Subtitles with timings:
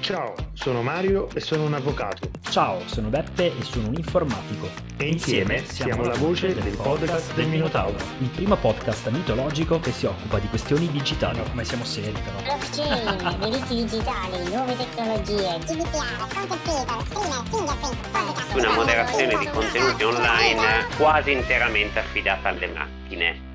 [0.00, 2.30] Ciao, sono Mario e sono un avvocato.
[2.48, 4.68] Ciao, sono Beppe e sono un informatico.
[4.96, 7.96] E insieme siamo la voce del podcast del Minotauro.
[8.20, 11.40] Il primo podcast mitologico che si occupa di questioni digitali.
[11.50, 12.56] come siamo seri però.
[12.56, 18.54] Blockchain, diritti digitali, nuove tecnologie, GDPR, content creator, streamer, fingerprint.
[18.54, 23.47] Una moderazione di contenuti online quasi interamente affidata alle macchine.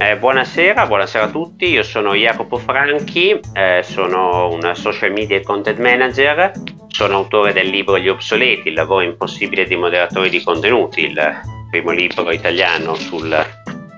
[0.00, 5.80] Eh, buonasera, buonasera a tutti, io sono Jacopo Franchi, eh, sono un social media content
[5.80, 6.52] manager,
[6.86, 11.90] sono autore del libro Gli obsoleti, il lavoro impossibile dei moderatori di contenuti, il primo
[11.90, 13.44] libro italiano sul,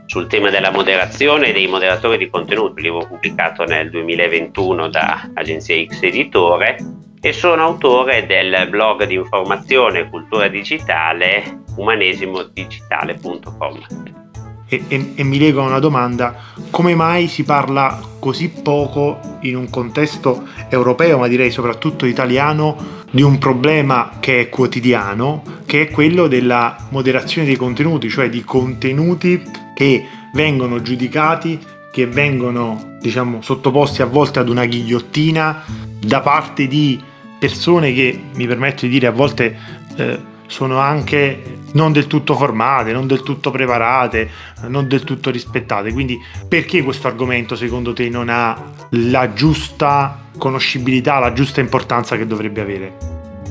[0.07, 5.85] sul tema della moderazione e dei moderatori di contenuti, libro pubblicato nel 2021 da Agenzia
[5.85, 6.79] X Editore.
[7.21, 14.30] E sono autore del blog di informazione e cultura digitale umanesimodigitale.com
[14.71, 16.35] e, e, e mi lega a una domanda,
[16.71, 23.23] come mai si parla così poco in un contesto europeo, ma direi soprattutto italiano, di
[23.23, 29.43] un problema che è quotidiano, che è quello della moderazione dei contenuti, cioè di contenuti
[29.75, 31.59] che vengono giudicati,
[31.91, 35.65] che vengono diciamo sottoposti a volte ad una ghigliottina
[35.99, 37.03] da parte di
[37.41, 39.57] persone che mi permetto di dire a volte
[39.97, 40.19] eh,
[40.51, 44.29] sono anche non del tutto formate, non del tutto preparate,
[44.67, 45.93] non del tutto rispettate.
[45.93, 52.27] Quindi perché questo argomento secondo te non ha la giusta conoscibilità, la giusta importanza che
[52.27, 52.93] dovrebbe avere?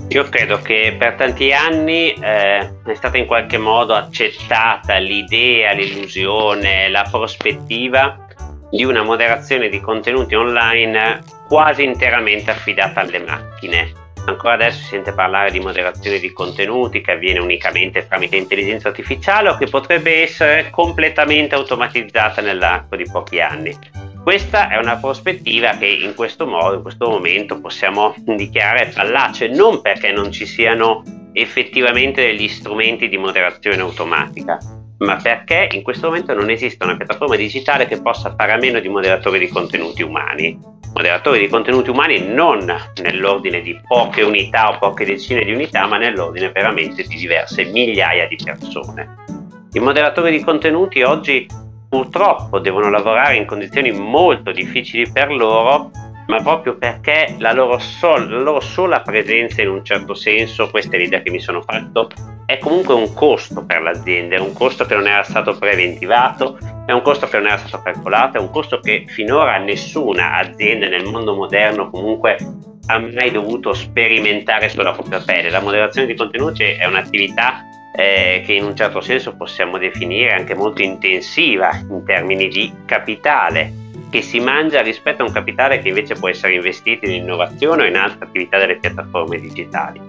[0.10, 6.90] Io credo che per tanti anni eh, è stata in qualche modo accettata l'idea, l'illusione,
[6.90, 8.26] la prospettiva
[8.72, 13.99] di una moderazione di contenuti online quasi interamente affidata alle macchine
[14.30, 19.50] Ancora adesso si sente parlare di moderazione di contenuti che avviene unicamente tramite intelligenza artificiale
[19.50, 23.76] o che potrebbe essere completamente automatizzata nell'arco di pochi anni.
[24.22, 29.82] Questa è una prospettiva che in questo modo, in questo momento possiamo dichiarare fallace, non
[29.82, 31.02] perché non ci siano
[31.34, 34.60] effettivamente degli strumenti di moderazione automatica,
[35.00, 38.80] ma perché in questo momento non esiste una piattaforma digitale che possa fare a meno
[38.80, 40.78] di moderatori di contenuti umani.
[40.94, 42.66] Moderatori di contenuti umani non
[43.02, 48.28] nell'ordine di poche unità o poche decine di unità, ma nell'ordine veramente di diverse migliaia
[48.28, 49.16] di persone.
[49.72, 51.48] I moderatori di contenuti oggi
[51.88, 55.92] purtroppo devono lavorare in condizioni molto difficili per loro
[56.30, 60.96] ma proprio perché la loro, sol- la loro, sola presenza in un certo senso, questa
[60.96, 62.10] è l'idea che mi sono fatto,
[62.46, 66.92] è comunque un costo per l'azienda, è un costo che non era stato preventivato, è
[66.92, 71.06] un costo che non era stato calcolato, è un costo che finora nessuna azienda nel
[71.06, 72.38] mondo moderno comunque
[72.86, 75.50] ha mai dovuto sperimentare sulla propria pelle.
[75.50, 77.64] La moderazione di contenuti è un'attività
[77.96, 83.89] eh, che in un certo senso possiamo definire anche molto intensiva in termini di capitale
[84.10, 87.86] che si mangia rispetto a un capitale che invece può essere investito in innovazione o
[87.86, 90.02] in altre attività delle piattaforme digitali.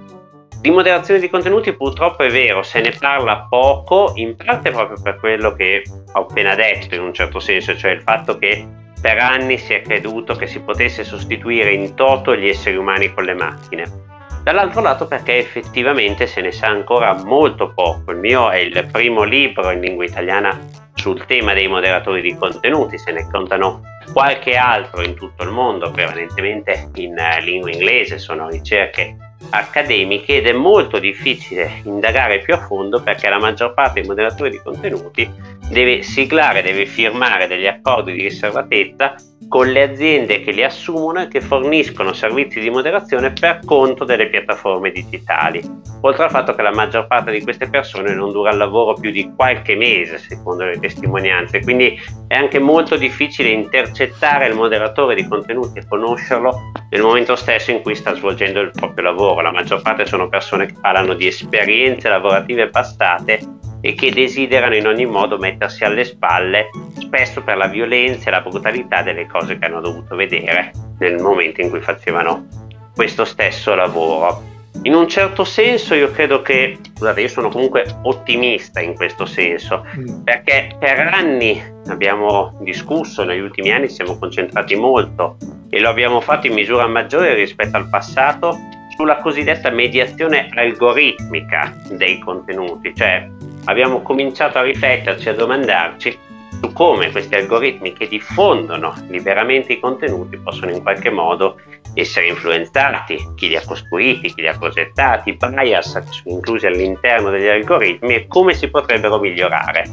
[0.61, 5.19] Di moderazione di contenuti purtroppo è vero, se ne parla poco, in parte proprio per
[5.19, 8.66] quello che ho appena detto in un certo senso, cioè il fatto che
[9.00, 13.25] per anni si è creduto che si potesse sostituire in toto gli esseri umani con
[13.25, 14.09] le macchine.
[14.43, 18.11] Dall'altro lato perché effettivamente se ne sa ancora molto poco.
[18.11, 20.59] Il mio è il primo libro in lingua italiana
[21.00, 23.81] sul tema dei moderatori di contenuti, se ne contano
[24.12, 29.16] qualche altro in tutto il mondo, prevalentemente in eh, lingua inglese, sono ricerche
[29.51, 34.51] accademiche ed è molto difficile indagare più a fondo perché la maggior parte dei moderatori
[34.51, 35.31] di contenuti
[35.71, 39.15] deve siglare, deve firmare degli accordi di riservatezza
[39.50, 44.29] con le aziende che li assumono e che forniscono servizi di moderazione per conto delle
[44.29, 45.61] piattaforme digitali.
[46.03, 49.11] Oltre al fatto che la maggior parte di queste persone non dura il lavoro più
[49.11, 55.27] di qualche mese, secondo le testimonianze, quindi è anche molto difficile intercettare il moderatore di
[55.27, 59.30] contenuti e conoscerlo nel momento stesso in cui sta svolgendo il proprio lavoro.
[59.41, 64.87] La maggior parte sono persone che parlano di esperienze lavorative passate e che desiderano in
[64.87, 66.69] ogni modo mettersi alle spalle,
[66.99, 71.61] spesso per la violenza e la brutalità delle cose che hanno dovuto vedere nel momento
[71.61, 72.47] in cui facevano
[72.94, 74.49] questo stesso lavoro.
[74.82, 79.85] In un certo senso io credo che, scusate, io sono comunque ottimista in questo senso,
[79.97, 80.23] mm.
[80.23, 85.37] perché per anni abbiamo discusso, negli ultimi anni siamo concentrati molto
[85.69, 88.56] e lo abbiamo fatto in misura maggiore rispetto al passato
[89.00, 93.26] sulla cosiddetta mediazione algoritmica dei contenuti, cioè
[93.64, 96.19] abbiamo cominciato a rifletterci, a domandarci
[96.61, 101.58] su come questi algoritmi che diffondono liberamente i contenuti possono in qualche modo
[101.94, 107.49] essere influenzati, chi li ha costruiti, chi li ha progettati, i bias inclusi all'interno degli
[107.49, 109.85] algoritmi e come si potrebbero migliorare.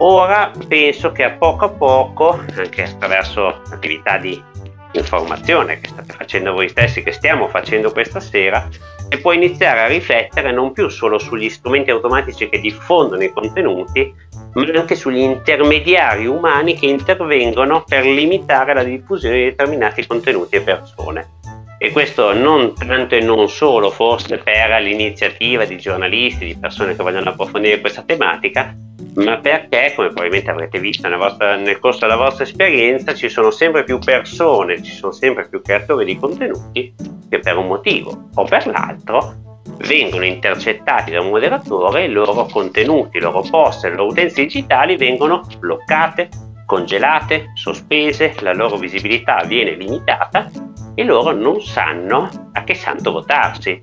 [0.00, 4.38] Ora penso che a poco a poco, anche attraverso attività di
[4.98, 8.68] informazione che state facendo voi stessi, che stiamo facendo questa sera,
[9.08, 14.12] e può iniziare a riflettere non più solo sugli strumenti automatici che diffondono i contenuti,
[14.54, 20.60] ma anche sugli intermediari umani che intervengono per limitare la diffusione di determinati contenuti e
[20.62, 21.34] persone.
[21.78, 27.02] E questo non tanto e non solo forse per l'iniziativa di giornalisti, di persone che
[27.02, 28.74] vogliono approfondire questa tematica,
[29.16, 33.84] ma perché, come probabilmente avrete visto vostra, nel corso della vostra esperienza, ci sono sempre
[33.84, 36.94] più persone, ci sono sempre più creatori di contenuti
[37.28, 39.44] che per un motivo o per l'altro
[39.78, 44.42] vengono intercettati da un moderatore e i loro contenuti, i loro post, le loro utenze
[44.42, 46.28] digitali vengono bloccate,
[46.66, 50.50] congelate, sospese, la loro visibilità viene limitata
[50.94, 53.82] e loro non sanno a che santo votarsi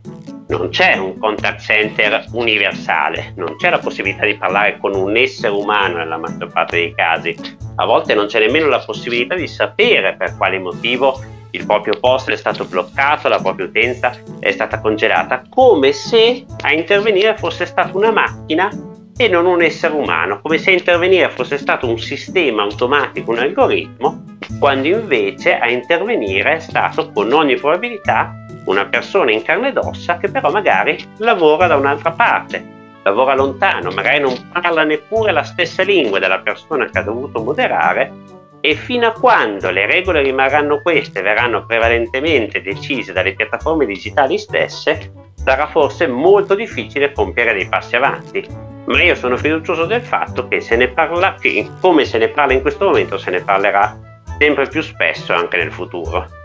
[0.57, 5.51] non c'è un contact center universale, non c'è la possibilità di parlare con un essere
[5.51, 7.35] umano nella maggior parte dei casi,
[7.75, 11.19] a volte non c'è nemmeno la possibilità di sapere per quale motivo
[11.51, 16.71] il proprio post è stato bloccato, la propria utenza è stata congelata, come se a
[16.71, 18.69] intervenire fosse stata una macchina
[19.15, 23.39] e non un essere umano, come se a intervenire fosse stato un sistema automatico, un
[23.39, 24.23] algoritmo,
[24.59, 30.17] quando invece a intervenire è stato con ogni probabilità una persona in carne ed ossa
[30.17, 32.63] che però magari lavora da un'altra parte,
[33.03, 38.41] lavora lontano, magari non parla neppure la stessa lingua della persona che ha dovuto moderare
[38.65, 45.11] e fino a quando le regole rimarranno queste, verranno prevalentemente decise dalle piattaforme digitali stesse,
[45.35, 48.47] sarà forse molto difficile compiere dei passi avanti.
[48.85, 52.53] Ma io sono fiducioso del fatto che se ne parla, che come se ne parla
[52.53, 53.97] in questo momento, se ne parlerà
[54.37, 56.42] sempre più spesso anche nel futuro.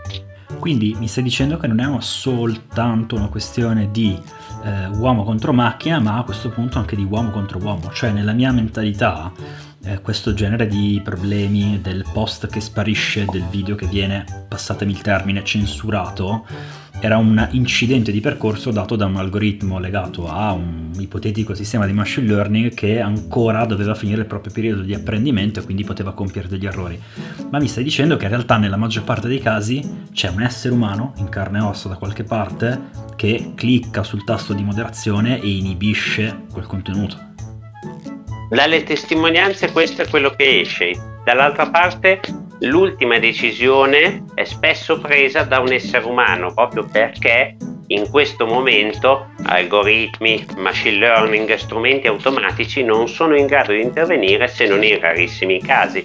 [0.59, 4.19] Quindi mi stai dicendo che non è soltanto una questione di
[4.63, 7.91] eh, uomo contro macchina, ma a questo punto anche di uomo contro uomo.
[7.91, 9.31] Cioè nella mia mentalità
[9.83, 15.01] eh, questo genere di problemi del post che sparisce, del video che viene, passatemi il
[15.01, 16.45] termine, censurato,
[17.01, 21.93] era un incidente di percorso dato da un algoritmo legato a un ipotetico sistema di
[21.93, 26.49] machine learning che ancora doveva finire il proprio periodo di apprendimento e quindi poteva compiere
[26.49, 26.99] degli errori.
[27.49, 29.81] Ma mi stai dicendo che in realtà nella maggior parte dei casi
[30.11, 34.53] c'è un essere umano in carne e ossa da qualche parte che clicca sul tasto
[34.53, 37.27] di moderazione e inibisce quel contenuto.
[38.49, 40.91] Dalle testimonianze questo è quello che esce.
[41.23, 42.19] Dall'altra parte
[42.59, 47.55] l'ultima decisione è spesso presa da un essere umano proprio perché
[47.87, 54.67] in questo momento algoritmi, machine learning, strumenti automatici non sono in grado di intervenire se
[54.67, 56.03] non in rarissimi casi.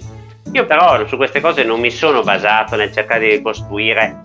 [0.51, 4.21] Io però su queste cose non mi sono basato nel cercare di ricostruire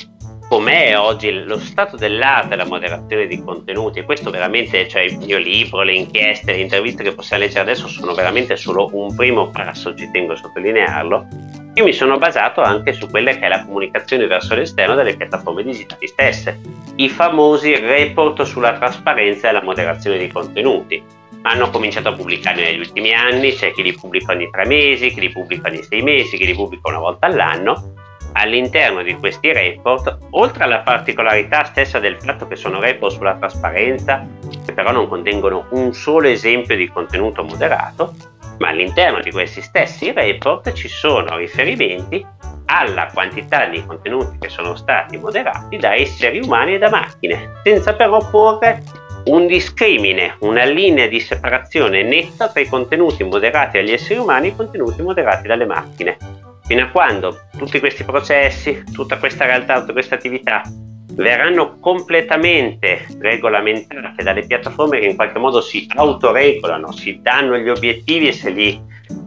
[0.48, 4.02] com'è oggi lo stato dell'arte della moderazione di contenuti.
[4.02, 8.14] Questo veramente, cioè il mio libro, le inchieste, le interviste che possiamo leggere adesso sono
[8.14, 11.59] veramente solo un primo passo, ci tengo a sottolinearlo.
[11.74, 15.62] Io mi sono basato anche su quella che è la comunicazione verso l'esterno delle piattaforme
[15.62, 16.60] digitali stesse,
[16.96, 21.02] i famosi report sulla trasparenza e la moderazione di contenuti.
[21.42, 25.20] Hanno cominciato a pubblicarli negli ultimi anni, c'è chi li pubblica ogni tre mesi, chi
[25.20, 27.94] li pubblica ogni sei mesi, chi li pubblica una volta all'anno
[28.32, 34.24] all'interno di questi report, oltre alla particolarità stessa del fatto che sono report sulla trasparenza,
[34.64, 38.14] che però non contengono un solo esempio di contenuto moderato,
[38.60, 42.24] ma all'interno di questi stessi report ci sono riferimenti
[42.66, 47.94] alla quantità di contenuti che sono stati moderati da esseri umani e da macchine, senza
[47.94, 48.82] però porre
[49.24, 54.50] un discrimine, una linea di separazione netta tra i contenuti moderati dagli esseri umani e
[54.50, 56.16] i contenuti moderati dalle macchine.
[56.64, 60.62] Fino a quando tutti questi processi, tutta questa realtà, tutta questa attività
[61.12, 68.28] verranno completamente regolamentate dalle piattaforme che in qualche modo si autoregolano, si danno gli obiettivi
[68.28, 68.80] e se li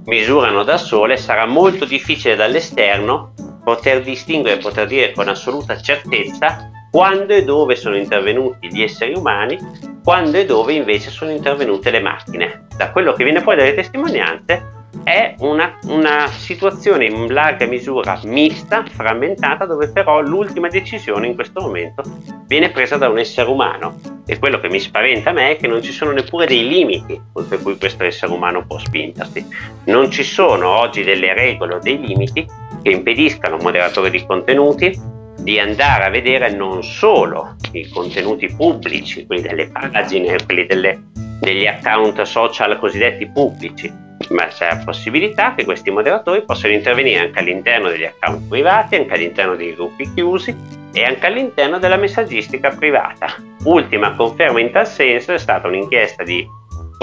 [0.06, 7.34] misurano da sole, sarà molto difficile dall'esterno poter distinguere, poter dire con assoluta certezza quando
[7.34, 9.58] e dove sono intervenuti gli esseri umani,
[10.04, 12.68] quando e dove invece sono intervenute le macchine.
[12.78, 18.84] Da quello che viene poi dalle testimonianze è una, una, situazione in larga misura mista,
[18.86, 22.04] frammentata, dove però l'ultima decisione in questo momento
[22.48, 24.00] viene presa da un essere umano.
[24.26, 27.20] E quello che mi spaventa a me è che non ci sono neppure dei limiti
[27.34, 29.46] oltre cui questo essere umano può spingersi.
[29.86, 32.48] Non ci sono oggi delle regole o dei limiti
[32.82, 38.48] che impediscano a un moderatore di contenuti di andare a vedere non solo i contenuti
[38.56, 41.04] pubblici, quelli delle pagine, quelli delle,
[41.40, 43.92] degli account social cosiddetti pubblici,
[44.34, 49.14] ma c'è la possibilità che questi moderatori possano intervenire anche all'interno degli account privati, anche
[49.14, 50.56] all'interno dei gruppi chiusi
[50.92, 53.36] e anche all'interno della messaggistica privata.
[53.64, 56.46] Ultima conferma in tal senso è stata un'inchiesta di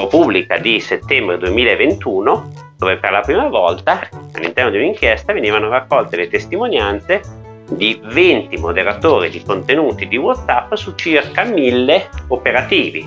[0.08, 6.28] pubblica di settembre 2021 dove per la prima volta all'interno di un'inchiesta venivano raccolte le
[6.28, 7.20] testimonianze
[7.68, 13.06] di 20 moderatori di contenuti di WhatsApp su circa 1000 operativi.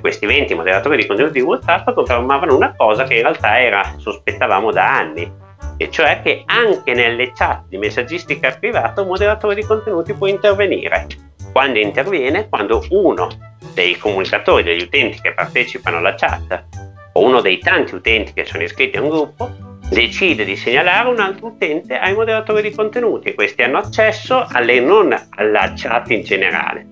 [0.00, 4.70] Questi 20 moderatori di contenuti di WhatsApp confermavano una cosa che in realtà era, sospettavamo
[4.70, 5.30] da anni,
[5.76, 11.06] e cioè che anche nelle chat di messaggistica privata un moderatore di contenuti può intervenire.
[11.52, 12.48] Quando interviene?
[12.48, 13.28] Quando uno
[13.74, 16.64] dei comunicatori, degli utenti che partecipano alla chat
[17.12, 19.50] o uno dei tanti utenti che sono iscritti a un gruppo
[19.88, 25.16] decide di segnalare un altro utente ai moderatori di contenuti questi hanno accesso alle, non
[25.30, 26.86] alla chat in generale,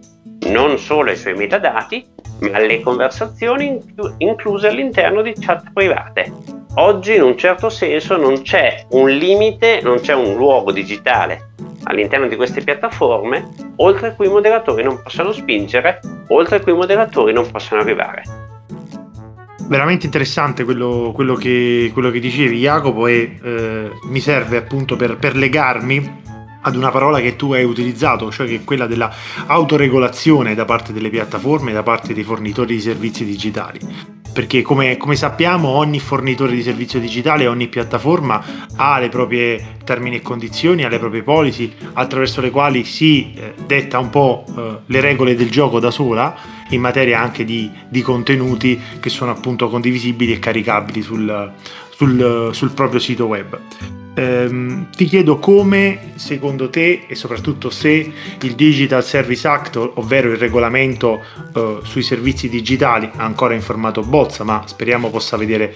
[0.50, 2.04] non solo ai suoi metadati,
[2.40, 3.80] ma alle conversazioni
[4.18, 6.32] incluse all'interno di chat private.
[6.74, 11.52] Oggi in un certo senso non c'è un limite, non c'è un luogo digitale
[11.84, 17.32] all'interno di queste piattaforme oltre cui i moderatori non possono spingere, oltre cui i moderatori
[17.32, 18.22] non possono arrivare.
[19.68, 25.16] Veramente interessante quello, quello, che, quello che, dicevi Jacopo e eh, mi serve appunto per,
[25.16, 26.22] per legarmi
[26.66, 29.12] ad una parola che tu hai utilizzato, cioè che è quella della
[29.46, 33.78] autoregolazione da parte delle piattaforme, da parte dei fornitori di servizi digitali.
[34.32, 40.16] Perché come, come, sappiamo ogni fornitore di servizio digitale, ogni piattaforma ha le proprie termini
[40.16, 44.78] e condizioni, ha le proprie policy attraverso le quali si eh, detta un po' eh,
[44.84, 46.36] le regole del gioco da sola
[46.70, 51.52] in materia anche di, di contenuti che sono appunto condivisibili e caricabili sul,
[51.90, 54.05] sul, sul proprio sito web.
[54.18, 60.38] Ehm, ti chiedo come, secondo te, e soprattutto se il Digital Service Act, ovvero il
[60.38, 61.22] regolamento
[61.54, 65.74] eh, sui servizi digitali, ancora in formato bozza, ma speriamo possa vedere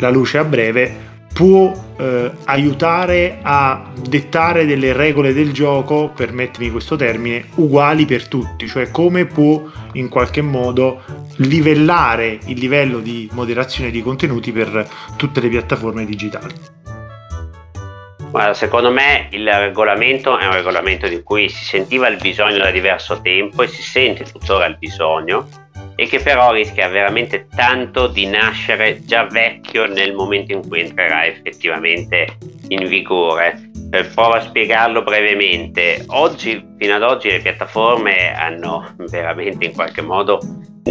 [0.00, 6.96] la luce a breve, può eh, aiutare a dettare delle regole del gioco, permettimi questo
[6.96, 11.02] termine, uguali per tutti, cioè come può in qualche modo
[11.36, 16.77] livellare il livello di moderazione di contenuti per tutte le piattaforme digitali.
[18.30, 22.70] Guarda, secondo me il regolamento è un regolamento di cui si sentiva il bisogno da
[22.70, 25.48] diverso tempo e si sente tuttora il bisogno
[25.96, 31.26] e che però rischia veramente tanto di nascere già vecchio nel momento in cui entrerà
[31.26, 32.36] effettivamente
[32.68, 33.70] in vigore.
[33.90, 36.04] Per provo a spiegarlo brevemente.
[36.08, 40.38] Oggi, fino ad oggi, le piattaforme hanno veramente in qualche modo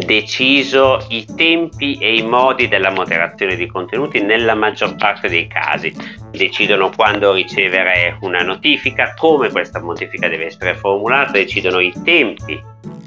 [0.05, 5.93] deciso i tempi e i modi della moderazione di contenuti nella maggior parte dei casi.
[6.31, 12.61] Decidono quando ricevere una notifica, come questa notifica deve essere formulata, decidono i tempi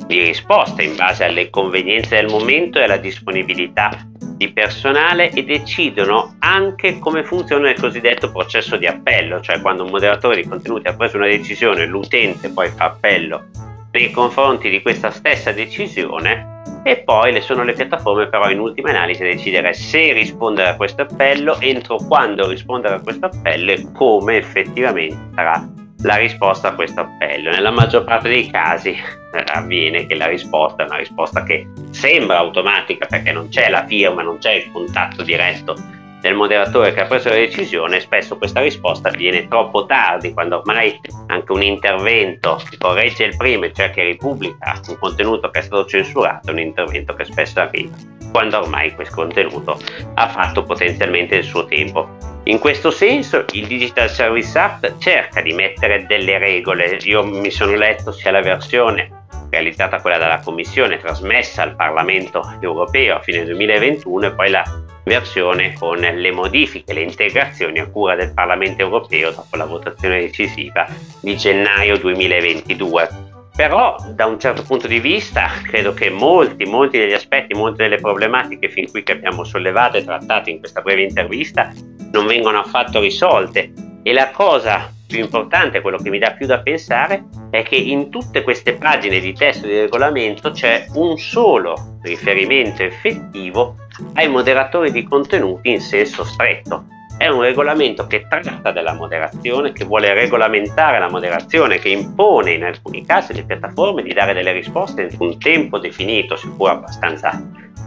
[0.06, 6.36] di risposta in base alle convenienze del momento e alla disponibilità di personale e decidono
[6.40, 10.94] anche come funziona il cosiddetto processo di appello, cioè quando un moderatore di contenuti ha
[10.94, 13.44] preso una decisione, l'utente poi fa appello
[13.92, 18.90] nei confronti di questa stessa decisione e poi le sono le piattaforme però in ultima
[18.90, 23.86] analisi a decidere se rispondere a questo appello, entro quando rispondere a questo appello e
[23.92, 25.68] come effettivamente sarà
[26.02, 27.50] la risposta a questo appello.
[27.50, 32.38] Nella maggior parte dei casi eh, avviene che la risposta è una risposta che sembra
[32.38, 37.06] automatica perché non c'è la firma, non c'è il contatto diretto del moderatore che ha
[37.06, 42.76] preso la decisione, spesso questa risposta avviene troppo tardi, quando ormai anche un intervento che
[42.78, 47.14] corregge il primo, cioè che ripubblica un contenuto che è stato censurato, è un intervento
[47.14, 47.96] che spesso arriva,
[48.30, 49.78] quando ormai questo contenuto
[50.14, 52.08] ha fatto potenzialmente il suo tempo.
[52.44, 57.74] In questo senso il Digital Service Act cerca di mettere delle regole, io mi sono
[57.74, 59.18] letto sia la versione
[59.50, 64.64] realizzata quella dalla Commissione trasmessa al Parlamento europeo a fine 2021 e poi la
[65.04, 70.86] versione con le modifiche, le integrazioni a cura del Parlamento europeo dopo la votazione decisiva
[71.20, 73.28] di gennaio 2022.
[73.54, 78.00] Però da un certo punto di vista credo che molti, molti degli aspetti, molte delle
[78.00, 81.70] problematiche fin qui che abbiamo sollevato e trattato in questa breve intervista
[82.12, 86.60] non vengono affatto risolte e la cosa più importante, quello che mi dà più da
[86.60, 92.84] pensare, è che in tutte queste pagine di testo di regolamento c'è un solo riferimento
[92.84, 93.74] effettivo
[94.14, 96.84] ai moderatori di contenuti in senso stretto.
[97.18, 102.64] È un regolamento che tratta della moderazione, che vuole regolamentare la moderazione, che impone in
[102.64, 107.38] alcuni casi alle piattaforme di dare delle risposte in un tempo definito, seppur abbastanza,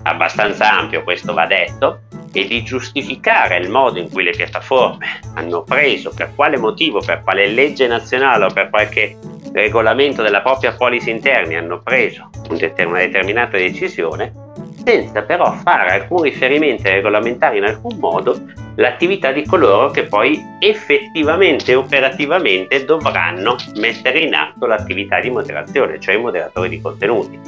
[0.03, 2.01] abbastanza ampio, questo va detto,
[2.34, 7.22] e di giustificare il modo in cui le piattaforme hanno preso, per quale motivo, per
[7.24, 9.18] quale legge nazionale o per qualche
[9.54, 14.34] regolamento della propria policy interni hanno preso una determinata decisione,
[14.84, 18.38] senza però fare alcun riferimento e regolamentare in alcun modo
[18.75, 26.00] l'attività di coloro che poi effettivamente e operativamente dovranno mettere in atto l'attività di moderazione,
[26.00, 27.40] cioè i moderatori di contenuti.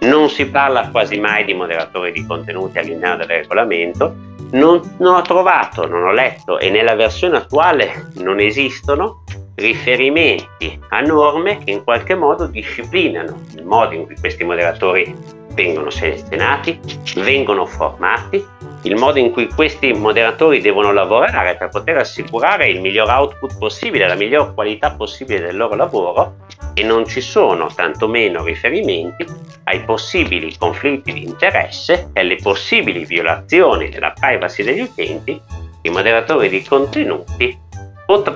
[0.00, 4.14] Non si parla quasi mai di moderatori di contenuti all'interno del regolamento,
[4.52, 9.24] non, non ho trovato, non ho letto e nella versione attuale non esistono
[9.54, 15.14] riferimenti a norme che in qualche modo disciplinano il modo in cui questi moderatori
[15.52, 16.78] vengono selezionati,
[17.16, 18.46] vengono formati,
[18.82, 24.06] il modo in cui questi moderatori devono lavorare per poter assicurare il miglior output possibile,
[24.06, 26.36] la miglior qualità possibile del loro lavoro
[26.74, 29.26] e non ci sono tantomeno riferimenti
[29.64, 35.40] ai possibili conflitti di interesse e alle possibili violazioni della privacy degli utenti
[35.82, 37.66] i moderatori di contenuti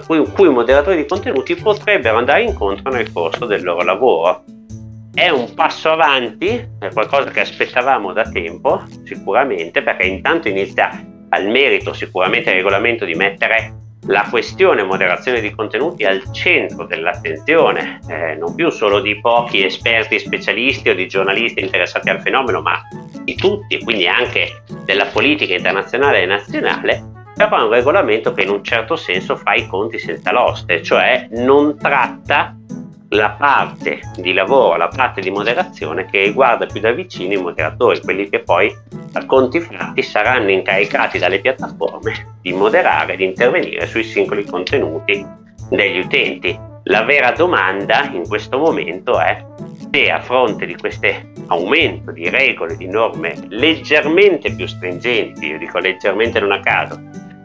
[0.06, 4.44] cui i moderatori di contenuti potrebbero andare incontro nel corso del loro lavoro.
[5.14, 10.90] È un passo avanti, è qualcosa che aspettavamo da tempo, sicuramente, perché intanto inizia
[11.28, 13.75] al merito sicuramente il regolamento di mettere
[14.07, 20.19] la questione moderazione di contenuti al centro dell'attenzione, eh, non più solo di pochi esperti
[20.19, 22.81] specialisti o di giornalisti interessati al fenomeno, ma
[23.23, 27.04] di tutti, quindi anche della politica internazionale e nazionale,
[27.37, 31.28] però è un regolamento che in un certo senso fa i conti senza l'oste, cioè
[31.33, 32.57] non tratta
[33.12, 38.00] la parte di lavoro, la parte di moderazione che riguarda più da vicino i moderatori,
[38.00, 38.75] quelli che poi
[39.12, 45.25] a conti fatti saranno incaricati dalle piattaforme di moderare, di intervenire sui singoli contenuti
[45.69, 46.59] degli utenti.
[46.85, 49.45] La vera domanda in questo momento è
[49.92, 51.09] se a fronte di questo
[51.49, 56.99] aumento di regole, di norme leggermente più stringenti, io dico leggermente non a caso,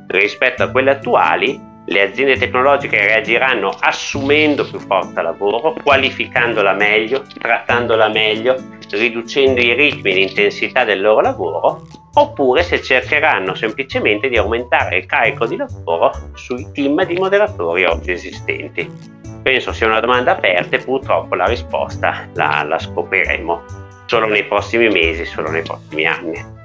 [0.08, 8.10] rispetto a quelle attuali, le aziende tecnologiche reagiranno assumendo più forza lavoro, qualificandola meglio, trattandola
[8.10, 8.56] meglio,
[8.92, 11.82] riducendo i ritmi e l'intensità del loro lavoro,
[12.16, 18.12] oppure se cercheranno semplicemente di aumentare il carico di lavoro sui team di moderatori oggi
[18.12, 19.16] esistenti.
[19.42, 23.64] Penso sia una domanda aperta e purtroppo la risposta la, la scopriremo
[24.08, 26.57] solo nei prossimi mesi, solo nei prossimi anni.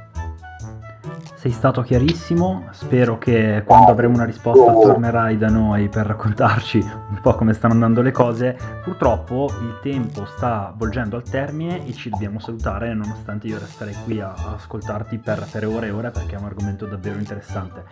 [1.43, 7.19] Sei stato chiarissimo, spero che quando avremo una risposta tornerai da noi per raccontarci un
[7.21, 8.57] po' come stanno andando le cose.
[8.85, 14.21] Purtroppo il tempo sta volgendo al termine e ci dobbiamo salutare nonostante io resterei qui
[14.21, 17.87] a, ascoltarti per, per, ore e ore perché è un argomento davvero interessante.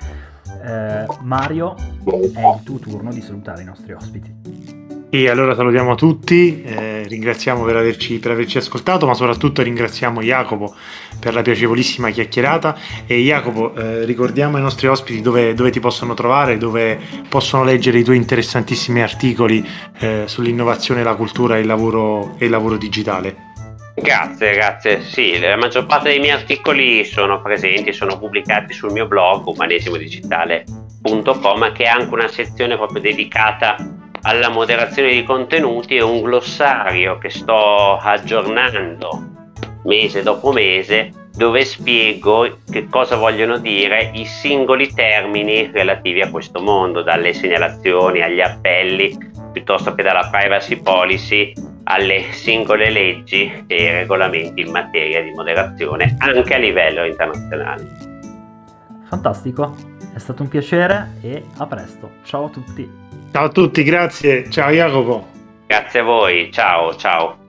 [0.64, 5.00] Eh, Mario, è il tuo turno di salutare i nostri ospiti.
[5.12, 10.74] E allora salutiamo tutti, eh, ringraziamo per averci, per averci, ascoltato, ma soprattutto ringraziamo Jacopo
[11.18, 12.78] per la piacevolissima chiacchierata.
[13.06, 17.98] E Jacopo, eh, ricordiamo ai nostri ospiti dove, dove, ti possono trovare, dove possono leggere
[17.98, 19.66] i tuoi interessantissimi articoli
[19.98, 23.48] eh, sull'innovazione, la cultura e il lavoro, e il lavoro digitale.
[23.96, 25.02] Grazie, grazie.
[25.02, 31.72] Sì, la maggior parte dei miei articoli sono presenti, sono pubblicati sul mio blog umanesimodigitale.com
[31.72, 37.30] che ha anche una sezione proprio dedicata alla moderazione di contenuti è un glossario che
[37.30, 39.28] sto aggiornando
[39.84, 46.60] mese dopo mese dove spiego che cosa vogliono dire i singoli termini relativi a questo
[46.60, 49.16] mondo, dalle segnalazioni agli appelli,
[49.52, 51.52] piuttosto che dalla privacy policy
[51.84, 57.88] alle singole leggi e regolamenti in materia di moderazione anche a livello internazionale.
[59.04, 59.74] Fantastico,
[60.12, 62.10] è stato un piacere e a presto.
[62.22, 62.99] Ciao a tutti.
[63.32, 64.50] Ciao a tutti, grazie.
[64.50, 65.28] Ciao Jacopo.
[65.66, 67.39] Grazie a voi, ciao ciao.